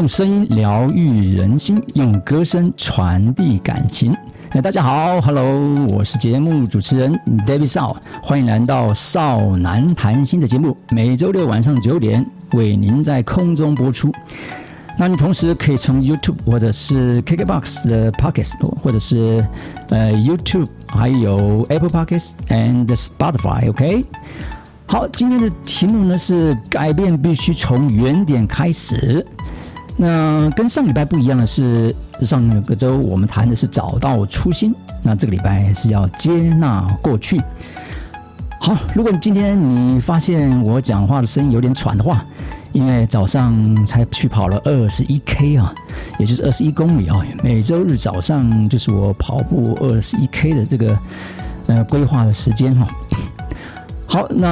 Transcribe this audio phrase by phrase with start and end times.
[0.00, 4.16] 用声音疗愈人心，用歌声传递感情。
[4.54, 5.44] 那，大家好，Hello，
[5.90, 7.12] 我是节目主持人
[7.46, 14.10] David 少，欢迎来到少男谈心的节目，每周六晚上九点为您在空中播出。
[14.96, 19.46] 那你同时可以从 YouTube 或者是 KKBox 的 Pockets，或者是
[19.90, 24.06] 呃 YouTube，还有 Apple Pockets and Spotify，OK？
[24.86, 29.24] 好，今天的题目呢是改变必须从原点开始。
[30.02, 37.38] 那跟上礼拜不一样的是，上个周我们谈的是找到初心，那这个礼拜是要接纳过去。
[38.58, 42.24] 好，如果你今天你发现我讲话的声音有点喘的话，
[42.72, 45.74] 因为早上才去跑了二十一 K 啊，
[46.18, 50.98] 也就是二十一公里啊，每周日早上就是我跑步二十一 K 的这个
[51.66, 52.88] 呃规划的时间哈。
[54.06, 54.48] 好，那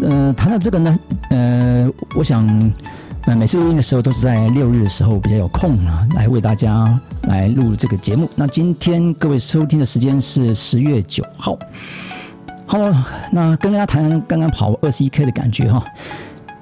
[0.00, 0.98] 呃谈到这个呢，
[1.28, 1.86] 呃，
[2.16, 2.72] 我想。
[3.24, 8.28] 那每次录音的时候都是在六日的时候比较有空啊，来为大家来录这个节目。
[8.34, 11.56] 那今天各位收听的时间是十月九号。
[12.66, 12.78] 好，
[13.30, 15.84] 那跟大家谈谈刚刚跑二十一 K 的感觉哈。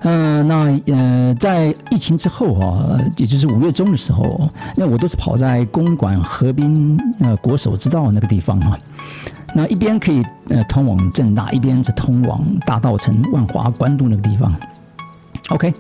[0.03, 8.77] 嗯，那呃，在疫情之后啊，也就是五月中的时候，那我都是跑在公馆河滨呃国手之道那个地方哈。
[9.55, 14.55] 那一边可以呃通往正大，一边是通往大道城万华关渡那个地方。
[15.49, 15.73] OK。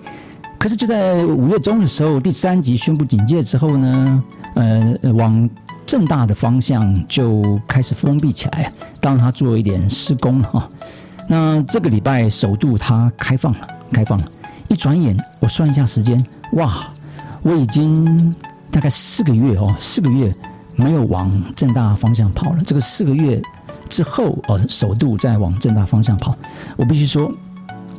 [0.61, 4.23] 可是就在五月中的时候，第三级宣布警戒之后呢，
[4.55, 5.49] 呃，往
[5.87, 10.69] 正大的方向就开始封闭起来，当他做一点施工哈。
[11.27, 14.25] 那这个礼拜首度它开放了，开放了。
[14.69, 16.23] 一转眼，我算一下时间，
[16.53, 16.87] 哇，
[17.43, 18.35] 我已经
[18.71, 20.31] 大概四个月哦，四个月
[20.77, 22.63] 没有往正大方向跑了。
[22.67, 23.41] 这个四个月
[23.89, 26.37] 之后哦，首度再往正大方向跑，
[26.77, 27.33] 我必须说。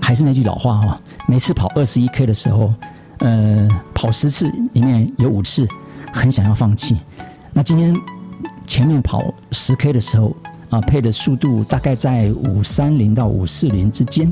[0.02, 0.98] 还是那句老话哈，
[1.28, 2.74] 每次跑二十一 K 的时候，
[3.20, 5.66] 呃，跑十次里面有五次
[6.12, 6.98] 很想要放弃。
[7.54, 7.96] 那今天
[8.66, 10.36] 前面跑十 K 的时候
[10.70, 14.32] 啊，配的速度大概在五三零到五四零之间，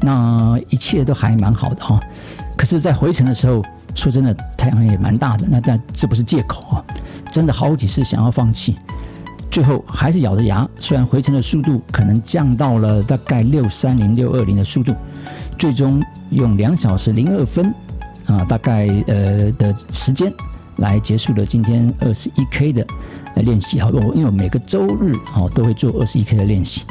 [0.00, 2.00] 那一切都还蛮好的哈。
[2.56, 3.62] 可是，在回程的时候，
[3.94, 6.84] 说真的，太阳也蛮大的，那但这不是借口啊，
[7.30, 8.76] 真的好几次想要放弃。
[9.50, 14.94] 最后还是咬着牙，虽然回程的速度可能降到了大概六三零六二零的速度，
[15.58, 16.00] 最终
[16.30, 17.74] 用两小时零二分
[18.26, 20.32] 啊，大概呃的时间
[20.76, 22.86] 来结束了今天二十一 K 的
[23.36, 23.80] 练习。
[23.80, 26.84] 好，我因为我每个周日哦都会做二十一 K 的练习。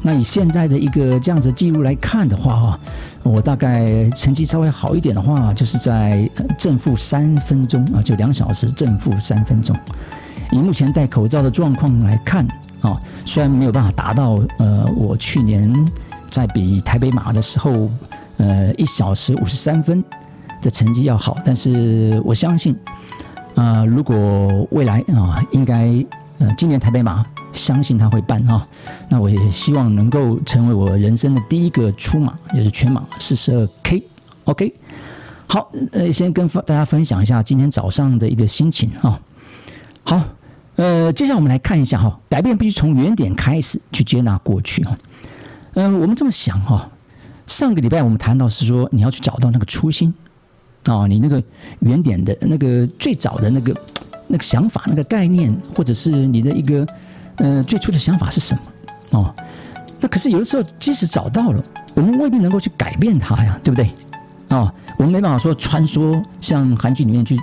[0.00, 2.80] 那以现在的一个这样子记录来看的话哈，
[3.24, 9.76] 我大概成绩稍微好一点的话，就是在正负三分钟啊，就两小时正负三分钟。
[10.50, 12.46] 以目前戴口罩的状况来看，
[12.80, 15.72] 啊，虽然没有办法达到呃我去年
[16.30, 17.90] 在比台北马的时候，
[18.38, 20.02] 呃一小时五十三分
[20.62, 22.74] 的成绩要好，但是我相信，
[23.54, 26.02] 啊，如果未来啊，应该
[26.38, 28.62] 呃今年台北马相信他会办哈，
[29.10, 34.74] 那我也希望能够成为我人生的第一个出马，也是全马四十二 K，OK，
[35.46, 39.20] 好，呃，先跟大家分享一下今天早上的一个心情啊，
[40.04, 40.22] 好。
[40.78, 44.96] 呃，接下来我们来看一下哈，改变必须从原点开始去接纳过去哈。
[45.74, 46.88] 嗯，我们这么想哈，
[47.48, 50.14] 上个礼拜我们谈到是说你要去找到那个初心
[50.84, 51.42] 啊，你那个
[51.80, 53.76] 原点的那个最早的那个
[54.28, 56.86] 那个想法、那个概念，或者是你的一个
[57.38, 59.34] 呃最初的想法是什么哦？
[60.00, 61.60] 那可是有的时候，即使找到了，
[61.96, 63.84] 我们未必能够去改变它呀，对不对？
[64.46, 67.36] 啊，我们没办法说穿梭，像韩剧里面去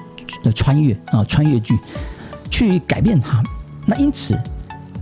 [0.55, 1.77] 穿越啊，穿越剧。
[2.49, 3.43] 去改变它，
[3.85, 4.37] 那因此，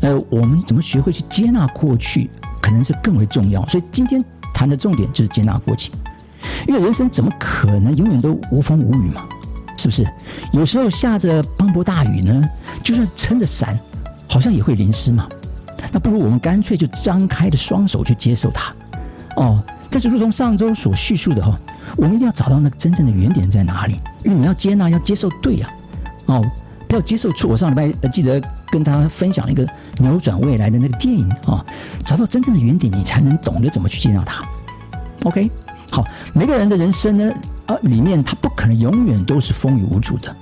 [0.02, 2.30] 呃，我们怎么学会去接纳过去，
[2.62, 3.66] 可能是更为重要。
[3.68, 4.24] 所以今天
[4.54, 5.92] 谈的重点就是接纳过去，
[6.68, 9.22] 因为人生怎么可能永远都无风无雨嘛？
[9.78, 10.06] 是不是？
[10.52, 12.42] 有时候下着磅礴大雨呢，
[12.84, 13.78] 就算撑着伞，
[14.30, 15.28] 好像也会淋湿嘛。
[15.92, 18.74] 那不如我们干脆就张开的双手去接受它。
[19.36, 21.58] 哦，但是如同上周所叙述的哈，
[21.98, 25.70] 我们一定要找到那个真正的原点在哪里，因为你要接纳，要接受，对呀，
[26.28, 26.42] 哦。
[26.94, 27.50] 要接受错。
[27.50, 29.68] 我上礼拜记得跟大家分享一个
[29.98, 31.66] 扭转未来的那个电影啊，
[32.06, 34.44] 找到真正的原点，你才能懂得怎么去接纳它。
[35.24, 35.50] OK，
[35.90, 36.04] 好，
[36.34, 37.32] 每个人的人生呢，
[37.66, 40.36] 啊，里面他不可能永远都是风雨无阻的，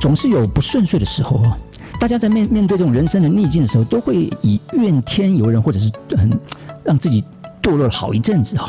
[0.00, 1.56] 总是有不顺遂的时候啊。
[2.00, 6.28] 大家在面面对这种人生的逆境的时候，都会以怨天尤人，或者是很
[6.82, 7.22] 让自己
[7.62, 8.68] 堕落了好一阵子啊。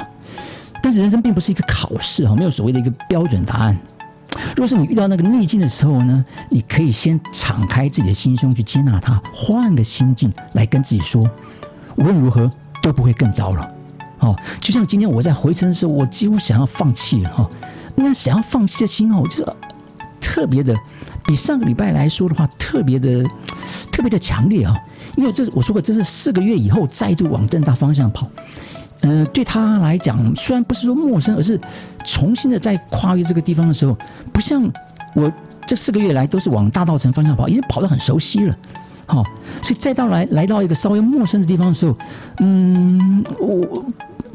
[0.82, 3.76] 但是人生并不是一个考试哈，没有所谓的一个标准答案。
[4.50, 11.24] 如果是你遇到那个逆境的时候呢，你可以先敞开自己的心胸去接纳它，换个心境来跟自己说，
[11.96, 12.50] 无论如何
[12.82, 13.72] 都不会更糟了。
[14.20, 17.50] 哦，就像今天我在回程的时候，我几乎想要放弃了哈。
[17.96, 19.48] 那想要放弃的心哦，就是
[20.20, 20.76] 特别的，
[21.26, 23.24] 比上个礼拜来说的话，特别的
[23.92, 24.76] 特别的强烈啊。
[25.16, 28.28] 因为这我说过，这是四个月以后再度往正大方向跑。
[29.06, 31.60] 嗯，对他来讲，虽然不是说陌生，而是
[32.04, 33.98] 重新的在跨越这个地方的时候，
[34.34, 34.70] 不像
[35.14, 35.32] 我
[35.66, 38.56] 这四个月来都是往大道城方向跑，已经跑得很熟悉了。
[39.06, 39.24] 好，
[39.62, 41.96] 所以再到来来到一个稍微陌生的地方的时候，
[42.40, 43.86] 嗯，我。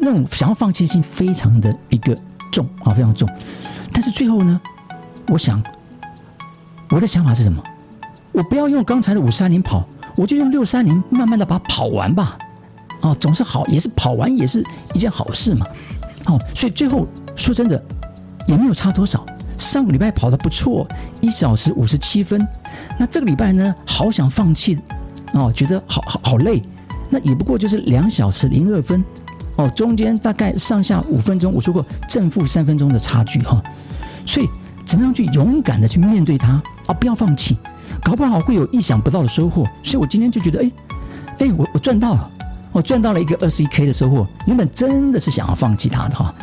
[0.02, 2.16] 那种想要放弃心非常的一个
[2.50, 3.28] 重啊，非常重。
[3.92, 4.58] 但是最后呢，
[5.28, 5.62] 我想
[6.88, 7.62] 我的想法是什么？
[8.32, 9.86] 我不要用刚才的五三零跑，
[10.16, 12.38] 我就用六三零慢慢的把它跑完吧。
[13.00, 14.64] 哦，总是好，也是跑完也是
[14.94, 15.66] 一件好事嘛。
[16.26, 17.06] 哦，所以最后
[17.36, 17.82] 说真的
[18.46, 19.24] 也没有差多少。
[19.58, 20.86] 上个礼拜跑的不错，
[21.20, 22.46] 一小时五十七分。
[22.98, 24.78] 那这个礼拜呢，好想放弃
[25.32, 26.62] 哦，觉得好好好累。
[27.08, 29.04] 那也不过就是两小时零二分。
[29.56, 33.62] 哦，中间大概上下五分钟，我说过正负三分钟的差距哈，
[34.24, 34.48] 所以
[34.86, 36.52] 怎么样去勇敢的去面对它
[36.86, 36.94] 啊？
[36.94, 37.58] 不要放弃，
[38.02, 39.64] 搞不好会有意想不到的收获。
[39.82, 40.70] 所以我今天就觉得，哎，
[41.40, 42.30] 哎，我我赚到了，
[42.72, 44.26] 我赚到了一个二十一 K 的收获。
[44.46, 46.34] 原本真的是想要放弃它的哈。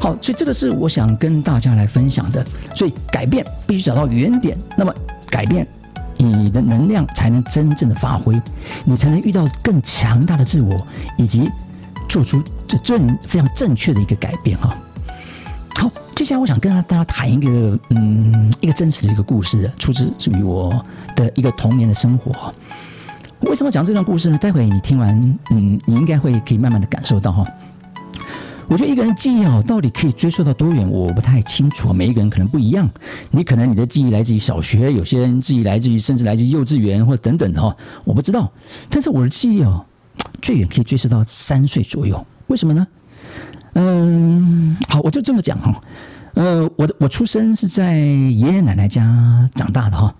[0.00, 2.44] 好，所以这个是我想跟大家来分享的。
[2.74, 4.94] 所以改变必须找到原点，那么
[5.28, 5.66] 改变
[6.16, 8.40] 你的能量才能真正的发挥，
[8.84, 10.76] 你才能遇到更强大的自我
[11.16, 11.50] 以及。
[12.08, 14.72] 做出这正非常正确的一个改变哈。
[15.74, 20.72] 好，接下来我想跟大家谈一个嗯一个真实的一个故事，出自于我
[21.16, 22.54] 的一个童年的生活。
[23.48, 24.38] 为什么讲这段故事呢？
[24.38, 25.18] 待会你听完，
[25.50, 27.44] 嗯，你应该会可以慢慢的感受到哈。
[28.68, 31.92] 我觉得一个人记忆哦，到底可以追溯到多远，我不太清楚。
[31.92, 32.88] 每一个人可能不一样，
[33.30, 38.50] 你可能你的记忆来自于小学，有些人记忆来自于甚至来自于幼稚园或等等的哈，我不知道。
[38.90, 39.84] 但是我的记忆哦。
[40.40, 42.86] 最远可以追溯到三岁左右，为什么呢？
[43.74, 45.80] 嗯，好，我就这么讲哈。
[46.34, 50.14] 呃，我的我出生是在爷爷奶奶家长大的哈。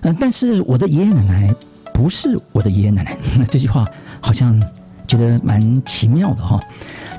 [0.00, 1.54] 嗯，但是我的爷爷奶奶
[2.00, 3.14] 不是我的爷爷奶奶，
[3.50, 3.86] 这句话
[4.22, 4.58] 好像
[5.06, 6.58] 觉得蛮奇妙的哈。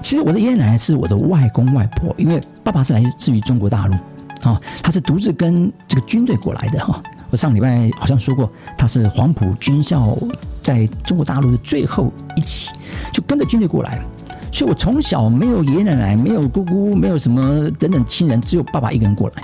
[0.01, 3.93] 其实我的爷爷奶奶是我的外公外婆，因为爸爸是来自于中国大陆
[4.41, 6.99] 啊，他是独自跟这个军队过来的哈。
[7.29, 10.17] 我上礼拜好像说过，他是黄埔军校
[10.63, 12.71] 在中国大陆的最后一期，
[13.13, 14.03] 就跟着军队过来了。
[14.51, 19.35] 所以我从小没有爷爷奶奶，没有姑姑，没有什么等等亲人，只有爸爸一个人过来。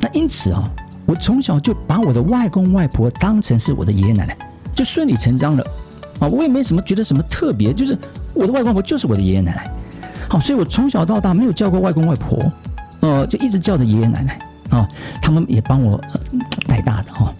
[0.00, 0.70] 那因此啊，
[1.06, 4.36] 我从小就把我的外公外婆当成是我的爷爷奶奶，
[4.74, 5.64] 就顺理成章了。
[6.20, 7.96] 啊，我也没什么觉得什么特别，就是
[8.34, 9.70] 我的外公外婆就是我的爷爷奶奶。
[10.28, 12.52] 好，所以我从小到大没有叫过外公外婆，
[13.00, 14.38] 呃，就一直叫着爷爷奶奶。
[14.70, 14.88] 啊，
[15.20, 16.00] 他们也帮我
[16.66, 17.32] 带大的哈。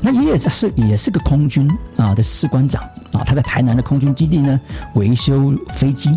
[0.00, 2.80] 那爷爷是也是个空军啊的士官长
[3.12, 4.60] 啊，他在台南的空军基地呢
[4.94, 6.16] 维修飞机。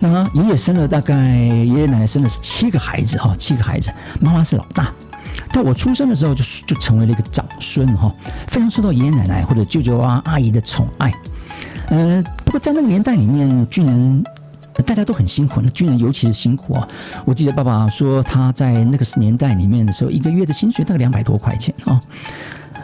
[0.00, 3.90] 那爷爷生了大概爷爷奶奶生了是七个孩子哈，七个孩子，
[4.20, 4.92] 妈妈是老大。
[5.52, 8.12] 在我出生的时候就就成为了一个长孙哈，
[8.48, 11.12] 非常受到爷爷奶奶或者舅舅啊阿姨的宠爱。
[11.88, 14.24] 呃，不过在那个年代里面，军人。
[14.84, 16.88] 大家都很辛苦，那军人尤其是辛苦啊！
[17.24, 22.00] 我记得爸爸说他在那个年代里面的时候，一个月的薪水大概两百多块钱啊。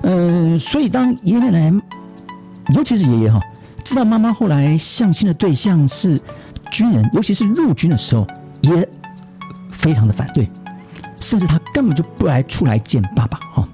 [0.03, 1.83] 嗯，所以当爷爷奶奶，
[2.73, 3.41] 尤其是爷爷哈，
[3.85, 6.19] 知道妈妈后来相亲的对象是
[6.71, 8.25] 军人，尤其是陆军的时候，
[8.61, 8.89] 也
[9.73, 10.49] 非常的反对，
[11.21, 13.67] 甚至他根本就不来出来见爸爸哈。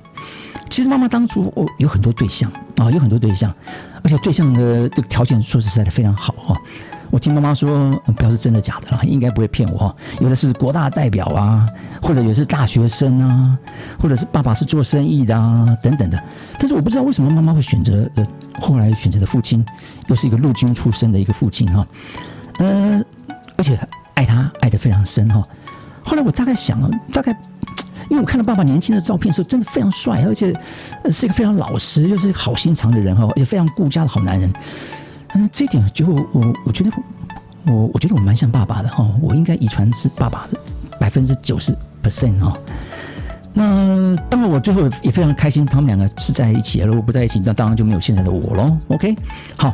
[0.68, 3.54] 其实妈妈当初哦有很多对象啊，有很多对象，
[4.02, 6.56] 而且对象的这个条件说实在的非常好哈。
[7.08, 9.96] 我听妈妈说，不知道是真的假的啦，应该不会骗我哈。
[10.20, 11.64] 有的是国大代表啊，
[12.02, 13.56] 或者也是大学生啊，
[13.96, 16.20] 或者是爸爸是做生意的啊，等等的。
[16.58, 18.26] 但是我不知道为什么妈妈会选择呃，
[18.60, 19.64] 后来选择的父亲
[20.08, 21.86] 又是一个陆军出身的一个父亲哈。
[22.58, 23.00] 呃，
[23.56, 23.78] 而且
[24.14, 25.40] 爱他爱得非常深哈。
[26.06, 27.32] 后来我大概想了，大概
[28.08, 30.54] 因为我看到爸爸年轻的照片的时候，真的非常帅，而且
[31.10, 34.50] 是一个非常老实又是好心肠的人哈，而且非常顾家的好男人。
[35.34, 36.90] 嗯，这一点就我我觉得
[37.66, 40.58] 我我觉得我蛮像爸爸的哈，我应该遗传是爸爸的
[41.00, 42.52] 百分之九十 percent 哈。
[43.52, 46.80] 那当然，我最后也非常开心，他们两个是在一起。
[46.82, 48.70] 如果不在一起，那当然就没有现在的我喽。
[48.88, 49.16] OK，
[49.56, 49.72] 好，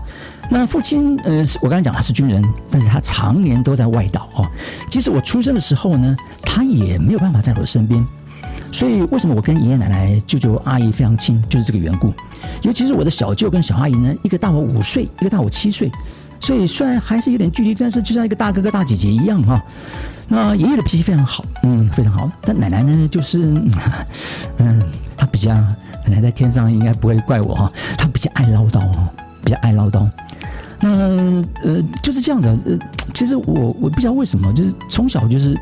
[0.55, 4.47] 那父亲呃，我刚才讲他是军人，但是他常年都在外岛哦。
[4.87, 8.05] 即使我出生的时候呢，他也没有办法在我的身边。
[8.71, 12.13] 所以，为什么我跟爷爷奶奶、舅舅、阿姨非常亲，就是这个缘故。
[12.61, 15.91] 尤其是我的小舅跟小阿姨呢，一个大我五岁，一个大我七岁。
[16.39, 19.63] 所以虽然还是有点距离，但是就像一个大哥哥大姐姐一样哈。
[20.29, 22.31] 那爷爷的脾气非常好，嗯，非常好。
[22.43, 23.55] 但奶奶呢，就是，
[24.59, 24.83] 嗯，
[25.17, 29.09] 她比较奶奶在天上应该不会怪我哈，她比较爱唠叨哦，
[29.43, 30.07] 比较爱唠叨。
[30.83, 30.91] 那
[31.63, 32.49] 呃就是这样子。
[32.67, 32.79] 呃，
[33.15, 35.59] 其实我我不知道为什么，就是从小就是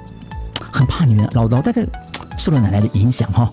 [0.59, 1.87] 很怕你们唠叨，大概
[2.37, 3.53] 受了奶奶的影响哈。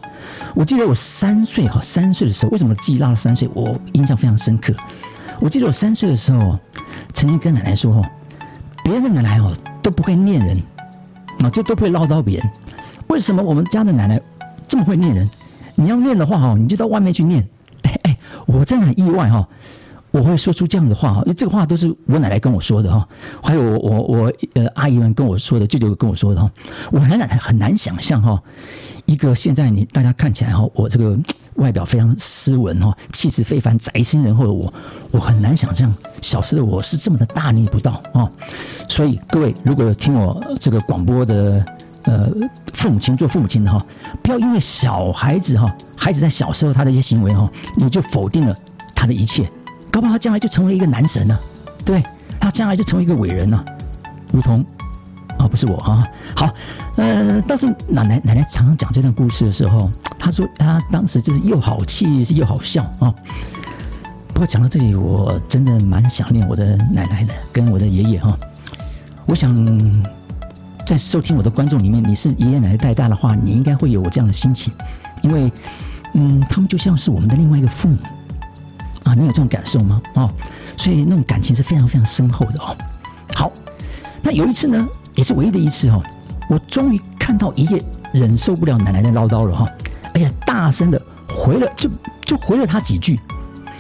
[0.56, 3.48] 我记得我三岁哈，三岁的时候，为什么记忆拉了三岁？
[3.54, 4.74] 我印象非常深刻。
[5.40, 6.58] 我记得我三岁的时候。
[7.14, 8.06] 曾经跟奶奶说：“哦，
[8.84, 10.56] 别人的奶奶哦都不会念人，
[11.40, 12.48] 啊，就都不会唠叨别人。
[13.08, 14.22] 为什么我们家的奶奶
[14.68, 15.28] 这么会念人？
[15.74, 17.44] 你要念的话哈，你就到外面去念。
[17.84, 19.48] 哎哎，我真的很意外哈，
[20.18, 23.08] 我会说出这样的话哈，因为这个话都是我奶奶跟我说的哈，
[23.42, 26.52] 还有我我我呃阿姨们跟我说的，舅舅跟我说的哈，
[26.92, 28.42] 我奶奶很难想象哈，
[29.06, 31.18] 一个现在你大家看起来哈，我这个。”
[31.58, 34.72] 外表非常斯文哦，气质非凡、宅心仁厚的我，
[35.10, 38.30] 我很难想象小时的我是这么的大逆不道哦。
[38.88, 41.66] 所以各位，如果听我这个广播的
[42.04, 42.30] 呃
[42.76, 43.84] 父母亲做父母亲的哈，
[44.22, 48.56] 不要因为小孩子哈，孩子在小时候他的一些行为哈，你就否定了
[48.94, 49.50] 他的一切，
[49.92, 51.38] 搞不好他将来就成为一个男神呢，
[51.86, 52.04] 对，
[52.40, 53.64] 他将来就成为一个伟人呢，
[54.32, 54.66] 如同。
[55.38, 56.04] 啊，不是我啊，
[56.36, 56.52] 好，
[56.96, 63.14] 呃，但是奶奶奶奶常常讲这段故事的时候，她说她当时就是又好气是又好笑啊。
[64.30, 68.36] 不过讲到这里，我真的蛮想念我的奶奶的，跟我的爷爷哈。
[69.28, 69.56] 我想
[70.88, 74.74] 在收听我的观众里面，你是爷爷奶奶带大的话，你应该会有我这样的心情，
[75.22, 75.54] 因为
[76.14, 77.98] 嗯，他们就像是我们的另外一个父母
[79.08, 80.02] 啊，你有这种感受吗？
[80.16, 80.30] 哦，
[80.76, 82.76] 所以那种感情是非常非常深厚的哦。
[83.34, 83.52] 好，
[84.22, 84.88] 那有一次呢。
[85.16, 86.00] 也是唯一的一次哈，
[86.48, 87.82] 我终于看到爷爷
[88.14, 89.68] 忍受不了奶奶的唠叨了哈，
[90.14, 91.90] 而且大声的回了，就
[92.22, 93.20] 就回了他几句。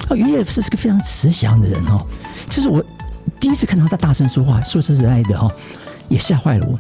[0.10, 2.04] 啊，爷爷是是个非常慈祥的人哦，
[2.50, 2.84] 这是我
[3.40, 5.48] 第一次看到他大声说话，说实在的哈，
[6.10, 6.80] 也吓坏了我。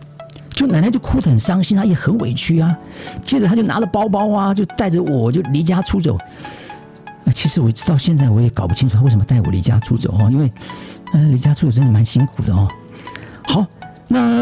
[0.49, 2.75] 就奶奶就哭得很伤心啊，也很委屈啊。
[3.21, 6.17] 接着他就拿着包包啊，就带着我就离家出走。
[7.27, 10.51] 啊，其实我直到现在我也搞不清楚他为什么带我离家出走哈，因为
[11.13, 12.67] 嗯离家出走真的蛮辛苦的哦。
[13.45, 13.65] 好。
[14.09, 14.41] 那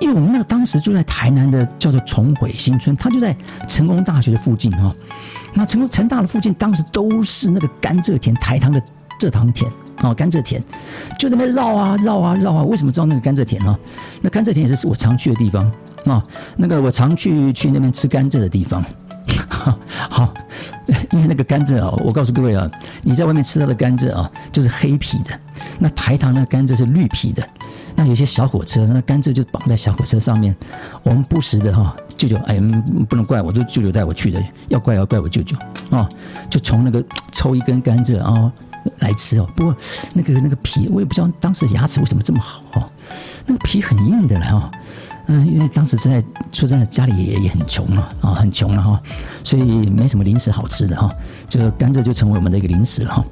[0.00, 3.32] 因为我们那当时住在台南的叫做重回新村，它就在
[3.68, 4.92] 成功大学的附近哈。
[5.54, 8.82] 那成功成大的附近当时都是那个甘蔗田，台糖的
[9.20, 9.70] 蔗糖田
[10.02, 10.60] 哦，甘蔗田
[11.16, 12.64] 就在那边绕啊绕啊绕啊。
[12.64, 13.78] 为什么知道那个甘蔗田呢？
[14.20, 15.62] 那甘蔗田也是我常去的地方
[16.06, 16.20] 啊。
[16.56, 18.84] 那个我常去去那边吃甘蔗的地方。
[20.10, 20.32] 好，
[21.12, 22.70] 因为那个甘蔗啊，我告诉各位啊，
[23.02, 25.30] 你在外面吃到的甘蔗啊，就是黑皮的。
[25.78, 27.46] 那台糖的甘蔗是绿皮的。
[27.94, 30.54] 那有些小火车，那甘蔗就绑在小火车上面。
[31.02, 32.60] 我们不时的哈，舅舅哎，
[33.08, 35.56] 不能怪我，都舅舅带我去的，要怪要怪我舅舅
[35.90, 36.08] 啊。
[36.48, 38.52] 就从那个抽一根甘蔗啊
[39.00, 39.48] 来吃哦。
[39.56, 39.76] 不过
[40.14, 42.84] 那个那个皮，我也不知道当时牙齿为什么这么好哦。
[43.46, 44.70] 那个皮很硬的了哦。
[45.30, 49.00] 嗯，因为当时是在说真的，家里也也很穷嘛啊，很穷了哈，
[49.44, 51.08] 所以没什么零食好吃的哈。
[51.48, 53.24] 这个甘蔗就成为我们的一个零食了哈。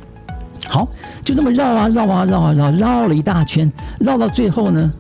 [0.69, 0.89] 好，
[1.25, 4.93] 就这么绕啊绕啊绕啊绕，绕了一大圈，绕到最后呢，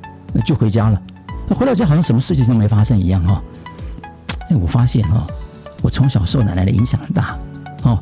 [0.46, 1.02] 就回家了。
[1.50, 3.42] 回到家好像什么事情都没发生一样哈。
[4.48, 5.26] 哎，我发现哈，
[5.82, 7.36] 我从小受奶奶的影响很大
[7.82, 8.00] 哦。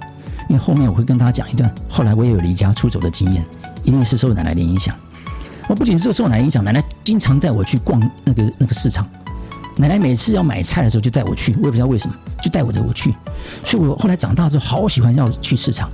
[0.48, 3.44] 因为后面我会跟大家讲一段，后来我也有离家出走的经验，
[3.82, 4.94] 因为是受奶奶的影响。
[5.68, 9.06] 我不仅是受奶奶影响，奶奶经常带我去逛那个那个市场。
[9.76, 13.14] 奶奶每次要买菜的时候就带我去，我也不知道为什么，就带我着我去。
[13.62, 15.90] 所以我后来长大之后，好喜欢要去市场。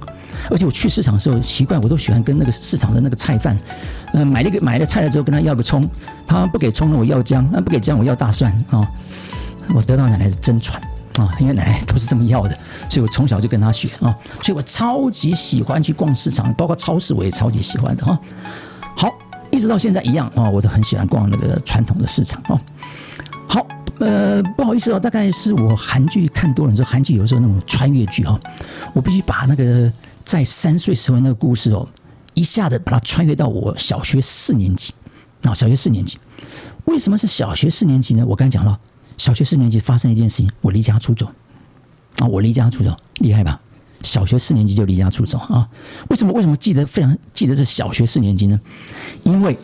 [0.51, 3.57] 而且我去市场的时候，奇怪我都喜欢跟那个市场的那个菜贩，
[4.13, 5.83] 呃，买了一个买了菜了之后，跟他要个葱，
[6.27, 8.87] 他不给葱了，我要姜，啊，不给姜，我要大蒜啊。
[9.75, 10.83] 我得到奶奶的真传
[11.19, 12.57] 啊，因为奶奶都是这么要的，
[12.91, 18.19] 所以我从小就跟他学啊，所以我超级喜欢去逛市场，包括超市我也超级喜欢的哈。
[18.97, 19.13] 好，
[19.61, 22.59] 直到现在一样啊，我都很喜欢逛那个传统的市场哦。
[23.47, 23.67] 好，
[24.01, 28.41] 呃，不好意思哦，大概是我韩剧看多了之后，韩剧有时候那种穿越剧哈，
[28.95, 29.93] 我必须把那个。
[30.23, 31.89] 在三岁时候那个故事哦，
[32.35, 34.95] 一下子把它穿越到我小学四年级
[35.43, 36.21] 啊，小学四年级，
[36.85, 38.25] 为什么是小学四年级呢？
[38.25, 38.79] 我刚才讲了，
[39.17, 41.27] 小学四年级发生一件事情，我离家出走
[42.19, 43.61] 啊，我离家出走，厉害吧？
[44.03, 45.69] 小学四年级就离家出走啊？
[46.09, 46.33] 为什么？
[46.33, 48.59] 为什么记得非常记得是小学四年级呢？
[49.25, 49.57] 因为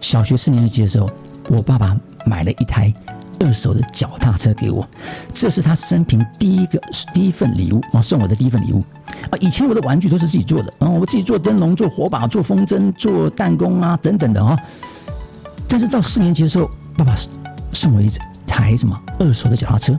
[0.00, 1.08] 小学四年级的时候，
[1.50, 2.92] 我爸爸买了一台
[3.40, 4.86] 二手的脚踏车给我，
[5.32, 6.80] 这是他生平第一个
[7.12, 8.84] 第一份礼物啊，送我的第一份礼物
[9.30, 9.34] 啊。
[9.40, 14.56] 以前我的玩具都是自己做的啊，我自己做灯笼、做火把、做风筝、做弹弓啊等等的啊。
[15.68, 17.14] 但是到四年级的时候，爸爸
[17.72, 18.08] 送我一
[18.46, 19.98] 台什么二手的脚踏车？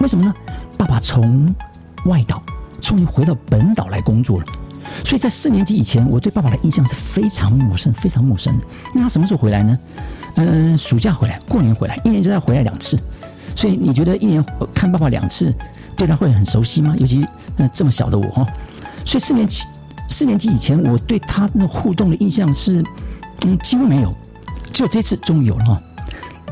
[0.00, 0.34] 为什么呢？
[0.76, 1.54] 爸爸从
[2.06, 2.42] 外岛
[2.84, 4.46] 终于回到本岛来工作了，
[5.06, 8.64] 所以在四年级以前，我对爸爸的印象是非常陌生、非常陌生的。
[8.94, 9.78] 那他什么时候回来呢？
[10.34, 12.98] 嗯，暑假回来，过年回来，一年就要回来两次。
[13.56, 15.54] 所以你觉得一年看爸爸两次，
[15.96, 16.94] 对他会很熟悉吗？
[16.98, 17.26] 尤其
[17.56, 18.46] 那这么小的我哈，
[19.06, 19.64] 所以四年级
[20.10, 22.84] 四年级以前，我对他那互动的印象是，
[23.46, 24.12] 嗯，几乎没有。
[24.72, 25.82] 只有这次终于有了哈。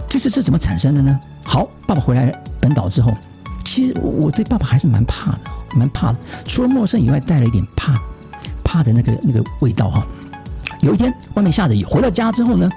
[0.07, 1.21] 这次是怎么产生的呢？
[1.45, 3.13] 好，爸爸回来本岛之后，
[3.65, 5.41] 其实我对爸爸还是蛮怕的，
[5.77, 6.19] 蛮怕的。
[6.45, 8.01] 除了陌生以外，带了一点怕，
[8.65, 10.07] 怕的那个那个味道哈。
[10.81, 12.69] 有一天外面下着雨，回到家之后呢？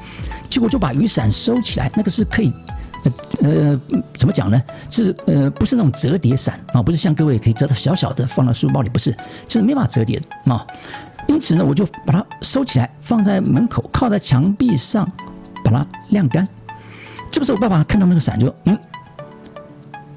[0.47, 2.53] 结果就把雨伞收起来，那个是可以，
[3.03, 3.11] 呃
[3.41, 3.81] 呃，
[4.15, 4.61] 怎么讲呢？
[4.89, 9.11] 是呃，不是那种折叠伞啊，不是像各位可以折的小小的放到书包里，不是，
[9.47, 10.65] 就是没法折叠啊。
[11.27, 15.11] 因此呢，我就把它收起来，放在门口，靠在墙壁上，
[15.63, 16.47] 把它晾干。
[17.31, 18.79] 这个时候，爸爸看到那个伞，就嗯，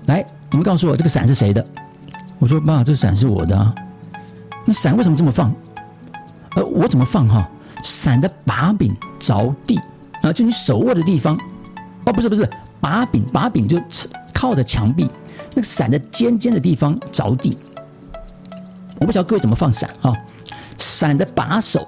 [0.06, 1.64] 来，你们告诉我这个伞是谁的？
[2.38, 3.74] 我说爸，这伞是我的啊。
[4.64, 5.52] 那伞为什么这么放？
[6.56, 7.48] 呃，我怎么放哈？
[7.82, 9.80] 伞的把柄着地。
[10.22, 11.38] 啊，就你手握的地方，
[12.04, 12.48] 哦，不是不是，
[12.80, 13.80] 把柄把柄就
[14.34, 15.08] 靠着墙壁，
[15.50, 17.56] 那个伞的尖尖的地方着地。
[18.98, 20.12] 我不晓得各位怎么放伞啊？
[20.76, 21.86] 伞的把手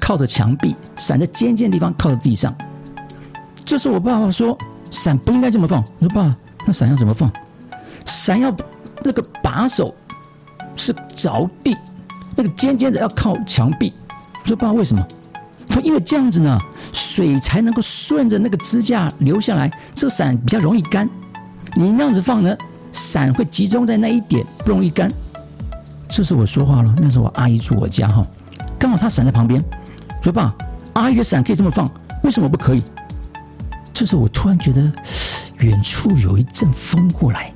[0.00, 2.54] 靠着墙壁，伞的尖尖的地方靠着地上。
[3.62, 4.56] 这时我爸爸说，
[4.90, 5.84] 伞不应该这么放。
[5.98, 6.34] 我说爸，
[6.66, 7.30] 那伞要怎么放？
[8.06, 8.50] 伞要
[9.02, 9.94] 那个把手
[10.76, 11.76] 是着地，
[12.36, 13.92] 那个尖尖的要靠墙壁。
[14.42, 15.06] 我说爸，为什么？
[15.68, 16.58] 他说因为这样子呢。
[16.92, 21.08] 水才能够顺着那个支架流下来，这个伞比较容易干。
[21.74, 22.56] 你那样子放呢，
[22.92, 25.10] 伞会集中在那一点，不容易干。
[26.08, 26.94] 这是我说话了。
[26.98, 28.24] 那时候我阿姨住我家哈，
[28.78, 29.62] 刚好她伞在旁边，
[30.22, 30.54] 说爸，
[30.92, 31.90] 阿姨的伞可以这么放，
[32.22, 32.82] 为什么不可以？
[33.92, 34.80] 这时候我突然觉得
[35.58, 37.52] 远处有一阵风过来，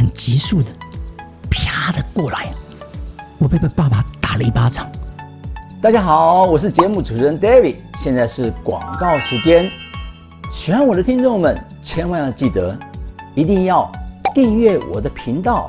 [0.00, 0.70] 很急速的，
[1.50, 2.50] 啪的过来，
[3.36, 4.90] 我被爸爸打了一巴掌。
[5.82, 7.76] 大家好，我是节目主持人 David。
[7.96, 9.70] 现在是广告时间。
[10.50, 12.74] 喜欢我的听众们，千万要记得，
[13.34, 13.92] 一定要
[14.34, 15.68] 订阅我的频道，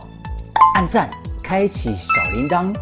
[0.75, 1.11] 按赞，
[1.43, 2.73] 开启小铃铛。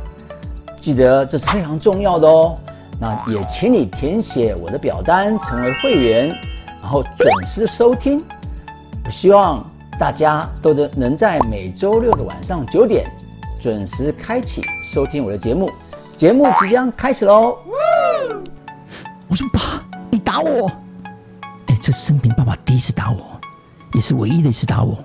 [0.79, 2.55] 记得这是非常重要的哦。
[2.99, 6.29] 那也请你填写我的表单，成为会员，
[6.79, 8.23] 然后准时收听。
[9.03, 9.67] 我希望
[9.99, 13.05] 大家都能能在每周六的晚上九点
[13.59, 15.69] 准时开启收听我的节目。
[16.15, 17.57] 节目即将开始喽！
[19.27, 20.71] 我说爸，你打我！
[21.65, 23.39] 哎，这生平爸爸第一次打我，
[23.93, 24.97] 也是唯一的一次打我。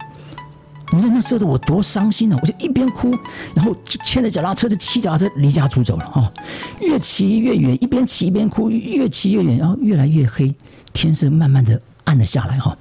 [0.92, 2.38] 你看那时候的我多伤心啊！
[2.40, 3.10] 我就一边哭，
[3.52, 6.32] 然后就牵着脚踏车就骑脚踏车离家出走了哈。
[6.80, 10.54] 越骑越远，一边骑一边哭，越骑越远，然后越来越黑，
[10.92, 12.76] 天色慢慢的暗了下来哈。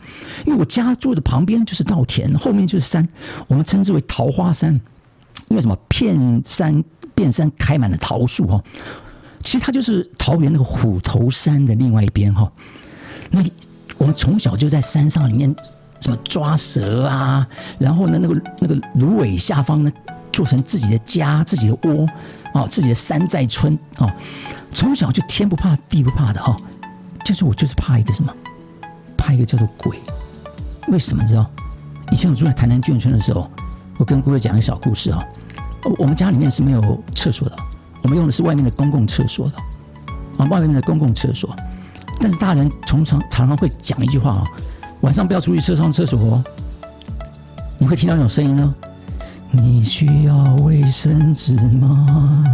[0.46, 3.08] 因为我家住的旁边就是稻田，后面就是山，
[3.48, 4.74] 我们称之为桃花山。
[5.50, 5.76] 因为什么？
[5.90, 6.84] 片山。
[7.16, 8.60] 遍山开满了桃树哈，
[9.44, 12.52] 其实它就是桃园那个虎头山的另外一边哈。
[13.30, 13.40] 那
[14.00, 15.56] 我们从小就在山上里面
[16.00, 19.94] 什么抓蛇啊，然后呢那个那个芦苇下方呢
[20.32, 22.04] 做成自己的家、自己的窝
[22.52, 24.12] 啊、自己的山寨村啊。
[24.74, 26.58] 从小就天不怕地不怕的哈，
[27.24, 28.34] 就是我就是怕一个什么，
[29.34, 30.00] 一个叫做鬼。
[30.88, 31.50] 为什么知道？
[32.12, 33.50] 以前我住在台南眷村的时候，
[33.98, 35.24] 我跟各位讲一个小故事啊。
[35.98, 37.56] 我们家里面是没有厕所的，
[38.04, 39.56] 我们用的是外面的公共厕所的，
[40.38, 41.56] 啊，外面的公共厕所。
[42.22, 44.48] 但是大人常常常常会讲一句话啊，
[45.02, 46.44] 晚上不要出去厕上厕所哦。
[47.80, 48.76] 你会听到那种声音呢？
[49.52, 52.46] 你需要卫生纸吗？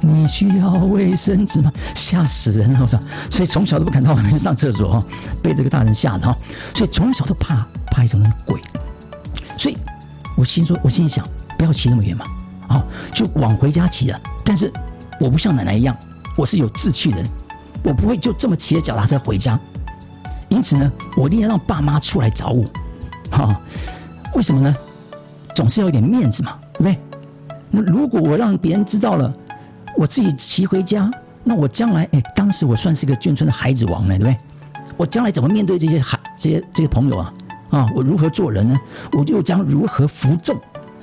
[0.00, 1.72] 你需要卫生纸吗？
[1.94, 2.78] 吓死人了！
[2.82, 2.98] 我操！
[3.30, 5.06] 所以从小都不敢到外面上厕所哈，
[5.42, 6.36] 被这个大人吓的哈。
[6.74, 8.60] 所以从小都怕怕一种鬼。
[9.56, 9.76] 所以
[10.36, 11.24] 我心说，我心里想，
[11.58, 12.24] 不要骑那么远嘛。
[12.68, 14.20] 啊，就往回家骑了。
[14.44, 14.72] 但是
[15.18, 15.96] 我不像奶奶一样，
[16.36, 17.26] 我是有志气的人，
[17.82, 19.58] 我不会就这么骑着脚踏车回家。
[20.48, 22.64] 因此呢，我一定要让爸妈出来找我。
[23.30, 23.60] 哈，
[24.34, 24.74] 为什么呢？
[25.54, 26.98] 总是要一点面子嘛，对不对？
[27.72, 29.32] 那如果我让别人知道了，
[30.00, 31.10] 我自己骑回家，
[31.44, 34.36] 那我将来，哎，当时我算是个眷村的孩子王呢，对不对？
[34.96, 37.34] 我将来怎么面对这些孩、这些这些朋友啊？
[37.68, 38.74] 啊，我如何做人呢？
[39.12, 40.58] 我就将如何服众？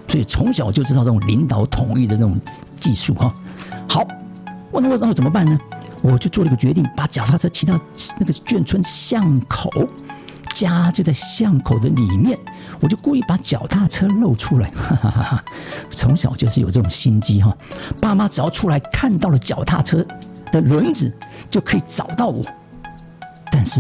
[0.08, 2.36] 所以从小就知道这种领导统一的那种
[2.80, 3.32] 技术哈。
[3.88, 4.04] 好，
[4.72, 5.60] 我那我然后怎么办呢？
[6.02, 7.80] 我就做了一个决定，把脚踏车骑到
[8.20, 9.70] 那个眷村巷口，
[10.58, 12.36] 家就在巷口的里面，
[12.80, 14.72] 我就故意把脚踏车露出来。
[14.72, 15.46] 哈哈哈哈
[15.91, 17.56] 从小就是有这种心机哈，
[18.02, 20.04] 爸妈只要出来看到了脚踏车
[20.52, 21.15] 的轮子，
[21.48, 22.43] 就可以找到我。
[23.52, 23.80] 但是，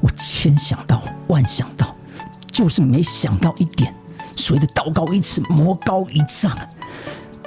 [0.00, 1.94] 我千想到万想到，
[2.50, 3.94] 就是没想到一点，
[4.34, 6.56] 所谓的道高一尺，魔高一丈。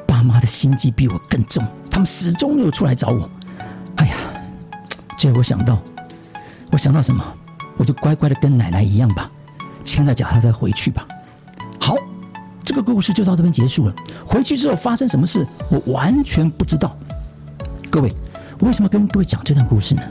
[0.05, 3.27] 爸妈的心机比我更重，他们始终没有出来找我。
[3.95, 4.15] 哎呀，
[5.17, 5.81] 结果想到，
[6.71, 7.25] 我想到什么，
[7.77, 9.29] 我就乖乖的跟奶奶一样吧，
[9.83, 11.05] 牵着脚踏车回去吧。
[11.79, 11.95] 好，
[12.63, 13.95] 这个故事就到这边结束了。
[14.25, 16.95] 回去之后发生什么事，我完全不知道。
[17.91, 18.11] 各位，
[18.59, 20.01] 为什么跟各位讲这段故事呢？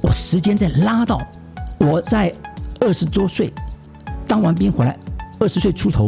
[0.00, 1.20] 我时间在拉到
[1.78, 2.32] 我在
[2.80, 3.52] 二十多岁
[4.26, 4.98] 当完兵回来，
[5.38, 6.06] 二十岁出头。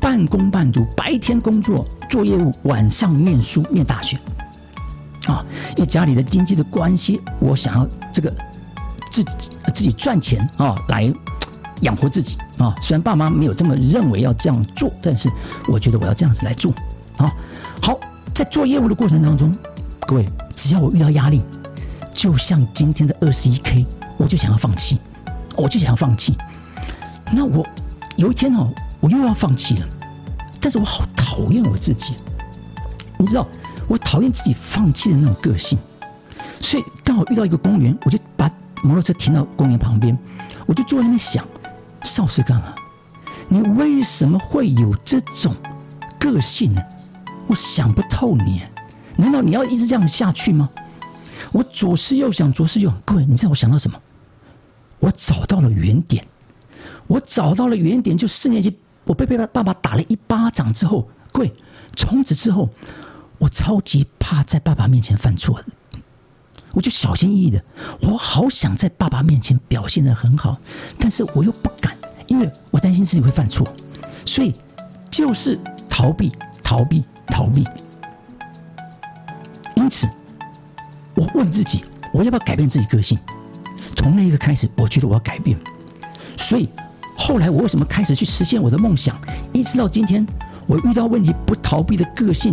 [0.00, 4.18] 半工半读，白天工作做业务，晚上念书念大学。
[5.28, 5.44] 啊，
[5.76, 8.34] 因为家里的经济的关系，我想要这个
[9.12, 11.12] 自己自己赚钱啊，来
[11.82, 12.74] 养活自己啊。
[12.82, 15.30] 虽然爸妈没有这么认为要这样做，但是
[15.68, 16.72] 我觉得我要这样子来做。
[17.18, 17.32] 啊，
[17.80, 18.00] 好，
[18.34, 19.54] 在做业务的过程当中，
[20.06, 21.42] 各位，只要我遇到压力，
[22.12, 24.98] 就像今天的二十一 K，我就想要放弃，
[25.56, 26.34] 我就想要放弃。
[27.30, 27.64] 那我
[28.16, 28.72] 有一天哦。
[29.02, 29.86] 我又要放弃了，
[30.60, 32.14] 但是我好讨厌我自己，
[33.18, 33.44] 你知道，
[33.88, 35.76] 我讨厌自己放弃的那种个性，
[36.60, 38.48] 所以刚好遇到一个公园，我就把
[38.82, 40.16] 摩托车停到公园旁边，
[40.66, 41.46] 我就坐在那边想，
[42.02, 42.74] 邵世刚啊，
[43.48, 45.54] 你为什么会有这种
[46.18, 46.82] 个性呢？
[47.46, 48.62] 我想不透你，
[49.16, 50.68] 难道你要一直这样下去吗？
[51.52, 53.98] 我左思右想，左思右想，各位，你知道我想到什么？
[54.98, 56.24] 我找到了原点，
[57.06, 58.78] 我找到了原点，就四年级。
[59.04, 61.52] 我被被他爸爸打了一巴掌之后，各位，
[61.96, 62.70] 从此之后，
[63.38, 65.60] 我超级怕在爸爸面前犯错，
[66.72, 67.62] 我就小心翼翼的。
[68.00, 70.56] 我好想在爸爸面前表现的很好，
[70.98, 73.66] 但是我又不敢，因为我担心自己会犯错，
[74.24, 74.52] 所以
[75.10, 75.58] 就是
[75.88, 76.32] 逃避、
[76.62, 77.66] 逃避、逃避。
[79.76, 80.08] 因此，
[81.14, 83.18] 我问自己，我要不要改变自己个性？
[83.96, 85.58] 从那一刻开始，我觉得我要改变，
[86.36, 86.68] 所以。
[87.14, 89.16] 后来我为什么开始去实现我的梦想？
[89.52, 90.26] 一直到今天，
[90.66, 92.52] 我遇到问题不逃避的个性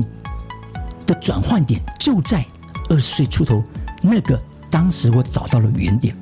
[1.08, 2.46] 的转换点，就在
[2.88, 3.64] 二十岁出头
[4.02, 6.16] 那个当时我找到了原点，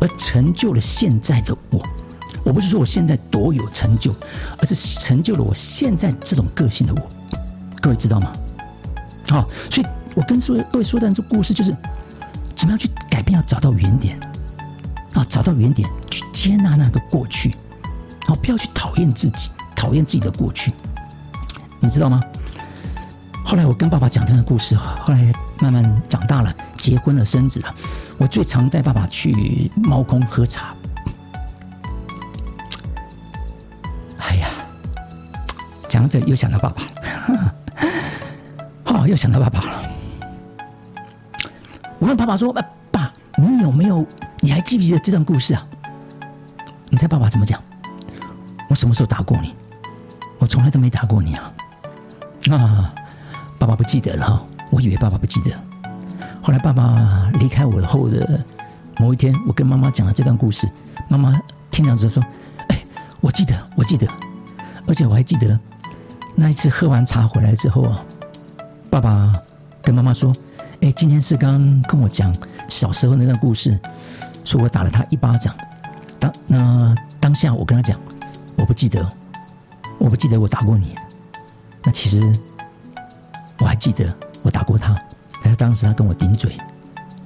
[0.00, 1.82] 而成就了现在的我。
[2.44, 4.14] 我不是说我现在多有成就，
[4.58, 7.08] 而是成就了我现在这种个性的我。
[7.80, 8.32] 各位知道吗？
[9.28, 11.76] 好，所以我跟说各位说的这故事，就是
[12.56, 14.18] 怎么样去改变，要找到原点
[15.14, 17.54] 啊，找到原点，去接纳那个过去。
[18.26, 20.72] 好，不要去讨厌自己，讨厌自己的过去，
[21.80, 22.20] 你知道吗？
[23.44, 27.74] 后来我跟爸爸讲这个故事，后来慢慢长大了，结婚了，生子了。
[28.16, 30.74] 我最常带爸爸去猫空喝茶。
[34.18, 34.48] 哎呀，
[35.88, 36.82] 讲到这又想到爸爸
[37.34, 37.54] 了，
[38.84, 39.82] 好， 又想到爸爸了。
[41.98, 42.52] 我问爸爸说
[42.90, 44.06] ：“爸，你有没有？
[44.40, 45.66] 你还记不记得这段故事啊？”
[46.90, 47.62] 你猜爸爸怎么讲？
[48.68, 49.54] 我什么时候打过你？
[50.38, 51.52] 我从来都没打过你啊！
[52.50, 52.94] 啊，
[53.58, 54.46] 爸爸不记得了。
[54.70, 55.50] 我以为爸爸不记得。
[56.48, 58.42] 后来爸爸离开我后的
[58.96, 60.66] 某一天，我跟妈妈讲了这段故事。
[61.10, 61.38] 妈妈
[61.70, 62.24] 听了之后说
[62.70, 62.82] ：“哎，
[63.20, 64.08] 我记得，我记得，
[64.86, 65.60] 而且我还记得
[66.34, 68.02] 那一次喝完茶回来之后啊，
[68.88, 69.30] 爸爸
[69.82, 70.32] 跟妈妈说
[70.80, 72.34] ：‘哎，今天是刚跟我讲
[72.66, 73.78] 小时候那段故事，
[74.42, 75.54] 说我打了他一巴掌。’
[76.18, 78.00] 当那当下我跟他讲。”
[78.56, 79.06] 我不记得，
[79.98, 80.96] 我不记得我打过你。
[81.84, 82.32] 那其实
[83.58, 84.10] 我还记得
[84.42, 84.96] 我打过他，
[85.48, 86.56] 他当时他跟我顶嘴，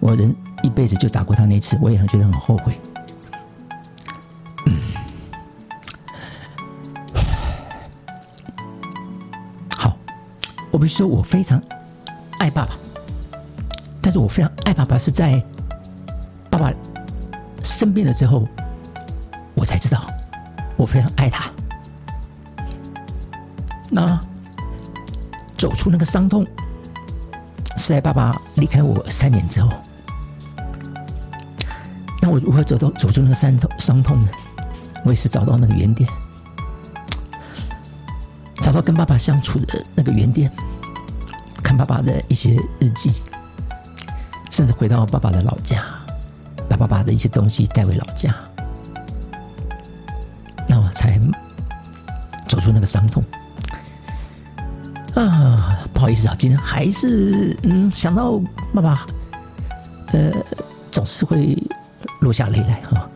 [0.00, 2.80] 我人一辈子就打过他那次，我也很觉得很后悔。
[9.76, 9.96] 好，
[10.70, 11.61] 我不是说我非常
[12.38, 12.74] 爱爸爸，
[14.00, 15.42] 但是我非常爱爸爸是在
[16.48, 16.72] 爸爸
[17.64, 18.46] 生病了之后，
[19.54, 20.06] 我才知道。
[20.74, 21.50] 我非常爱他。
[23.90, 24.18] 那
[25.56, 26.44] 走出那个伤痛，
[27.92, 29.68] 在爸爸离开我三年之后。
[32.22, 34.28] 那我如何走到走出那个伤痛伤痛呢？
[35.05, 36.09] 我也是找到那个原点，
[38.62, 40.50] 找到跟爸爸相处的那个原点，
[41.62, 43.12] 看爸爸的一些日记，
[44.50, 45.85] 甚至回到爸爸的老家，
[46.70, 48.35] 把爸爸的一些东西带回老家。
[50.66, 51.20] 那我才
[52.48, 53.22] 走出那个伤痛
[56.28, 56.28] 啊！
[56.28, 58.38] 不好意思啊，今天还是嗯想到
[58.74, 59.06] 爸爸，
[60.12, 60.32] 呃，
[60.90, 61.56] 总是会
[62.20, 63.08] 落下泪来哈。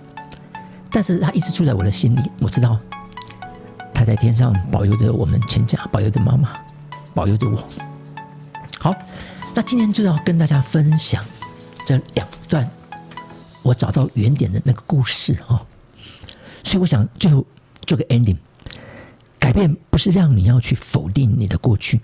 [0.90, 2.31] 但是他一直住在我的心里。
[2.40, 2.79] 我知道
[3.92, 6.53] 他在天上保佑着我们全家，保佑着妈妈，
[7.14, 7.62] 保佑着我。
[8.79, 8.95] 好，
[9.55, 11.25] 那今天就要跟大家分享
[11.85, 12.69] 这两段
[13.62, 15.61] 我找到原点的那个故事啊。
[16.64, 17.45] 所以我想最后
[17.87, 18.37] 做个 ending。
[19.38, 22.01] 改变不是让你要去否定你的过去，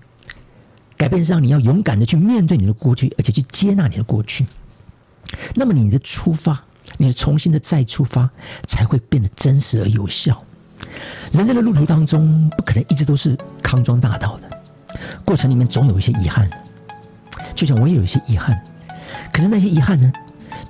[1.03, 4.47] 改变是让你要勇敢的去面对你的过去，而且去接纳你的过去。
[5.57, 6.63] 那么你的出发，
[6.97, 8.31] 你的重新的再出发，
[8.69, 10.45] 才会变得真实而有效。
[11.33, 14.49] 人生的路途当中，不可能一直都是康庄大道的，
[15.25, 16.49] 过程里面总有一些遗憾。
[17.53, 18.63] 就像我也有一些遗憾，
[19.33, 20.13] 可是那些遗憾呢，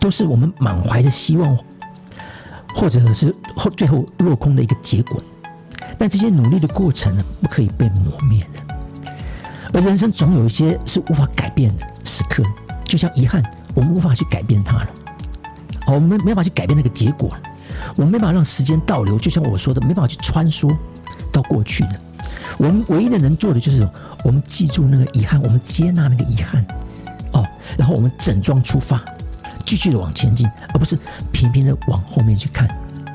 [0.00, 1.54] 都是我们满怀的希望，
[2.74, 5.22] 或者是后最后落空的一个结果。
[5.98, 8.61] 但这些努力的过程呢，不可以被磨灭的。
[9.74, 12.42] 而人生总有一些是无法改变的时刻，
[12.84, 13.42] 就像遗憾，
[13.74, 14.88] 我们无法去改变它了。
[15.86, 17.30] 哦，我们没办法去改变那个结果，
[17.96, 19.18] 我们没办法让时间倒流。
[19.18, 20.74] 就像我说的，没办法去穿梭
[21.32, 21.92] 到过去的。
[22.58, 23.88] 我们唯一的能做的就是，
[24.24, 26.64] 我们记住那个遗憾，我们接纳那个遗憾，
[27.32, 27.44] 哦，
[27.78, 29.02] 然后我们整装出发，
[29.64, 30.98] 继续的往前进，而不是
[31.32, 32.68] 频频的往后面去看，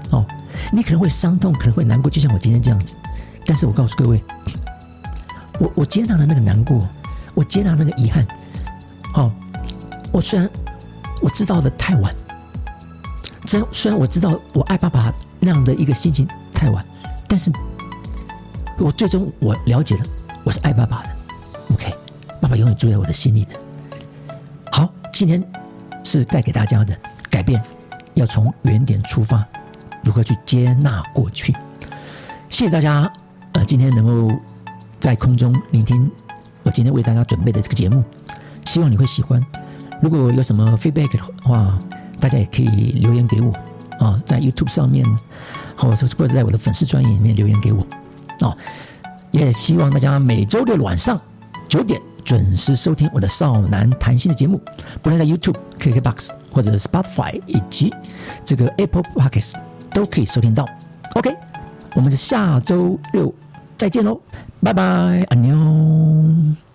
[0.10, 0.26] 哦。
[0.74, 2.96] 你可能会伤痛，可能会难过，就像我今天这样子。
[3.46, 4.20] 但是我告诉各位，
[5.60, 6.88] 我我接纳了那个难过，
[7.34, 8.26] 我接纳那个遗憾。
[9.14, 9.32] 好，
[10.12, 10.50] 我虽然
[11.22, 12.14] 我知道的太晚，
[13.46, 16.86] 这虽然我知道我爱爸爸那样的一个心情太晚，
[17.28, 17.52] 但是
[18.78, 20.04] 我最终我了解了，
[20.44, 21.10] 我是爱爸爸的。
[21.74, 21.94] OK，
[22.40, 23.60] 爸爸永远住在我的心里的。
[24.72, 25.44] 好，今天
[26.04, 26.96] 是带给大家的
[27.30, 27.60] 改变，
[28.14, 29.46] 要从原点出发。
[30.04, 31.52] 如何去接纳过去？
[32.50, 33.12] 谢谢大家，
[33.54, 34.34] 呃，今天能够
[35.00, 36.10] 在空中聆听
[36.64, 38.04] 我今天为大家准备的这个节目，
[38.66, 39.44] 希望你会喜欢。
[40.02, 41.78] 如果有什么 feedback 的话，
[42.20, 42.68] 大家也可以
[43.00, 43.52] 留言给我
[44.00, 45.06] 啊，在 YouTube 上面，
[45.76, 47.80] 或者或者在我的粉丝专页里面留言给我
[48.42, 48.56] 啊。
[49.32, 51.20] 也希望大家每周六晚上
[51.68, 54.62] 九点准时收听我的少男谈心的节目，
[55.02, 57.94] 不论在 YouTube、KKBox 或者 Spotify 以及
[58.46, 59.54] 这个 Apple Podcasts。
[59.94, 60.64] 都可以收听到
[61.16, 61.34] ，OK，
[61.96, 63.34] 我们就下周六
[63.78, 64.20] 再见喽，
[64.62, 64.82] 拜拜，
[65.30, 66.67] 安妞。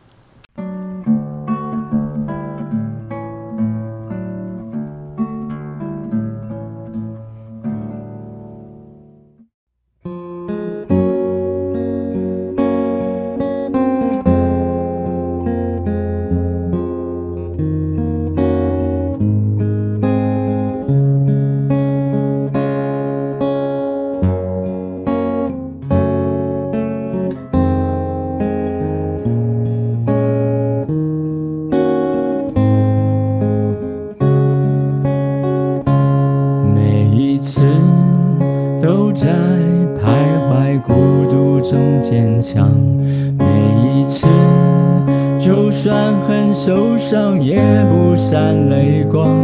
[46.64, 49.37] 受伤也不闪泪光，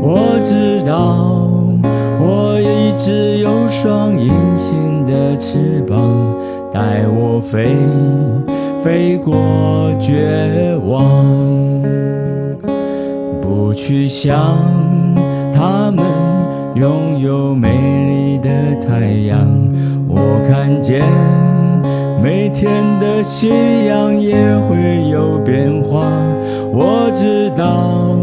[0.00, 1.50] 我知道
[2.20, 5.98] 我一直有双隐形的翅膀，
[6.72, 7.74] 带我飞，
[8.78, 9.34] 飞过
[9.98, 11.26] 绝望。
[13.42, 14.56] 不去想
[15.52, 16.04] 他们
[16.76, 17.68] 拥有美
[18.06, 19.44] 丽的太阳，
[20.06, 21.02] 我看见。
[22.22, 23.48] 每天的夕
[23.88, 24.36] 阳也
[24.68, 26.06] 会有变化，
[26.72, 28.16] 我知道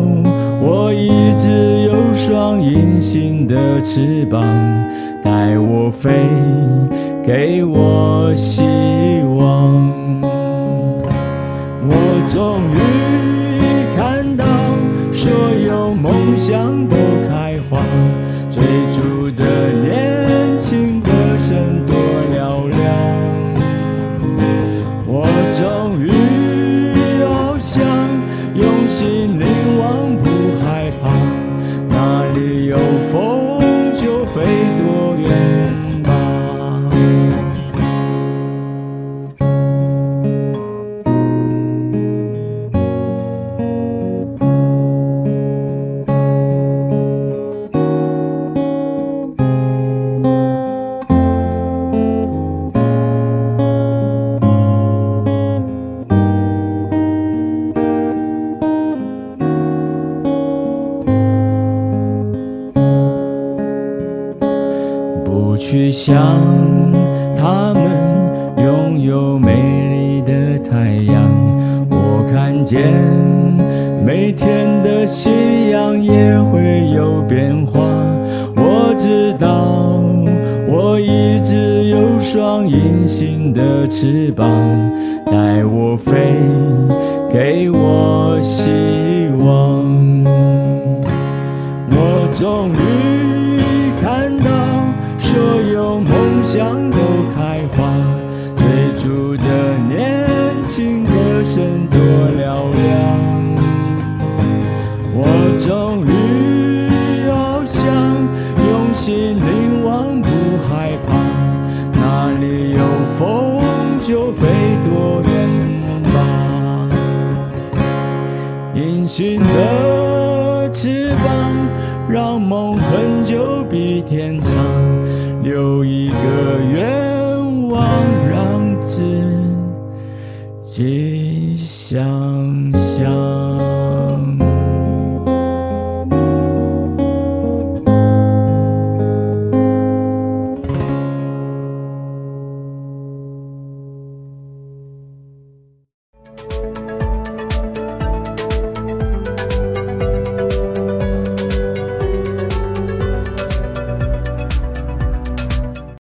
[0.62, 4.41] 我一直有双隐形的翅膀，
[5.21, 6.10] 带我飞，
[7.25, 8.63] 给我希
[9.38, 9.75] 望。
[11.89, 11.93] 我
[12.27, 12.77] 终于
[13.95, 14.45] 看到
[15.12, 15.31] 所
[15.65, 16.95] 有梦想都
[17.29, 17.79] 开花，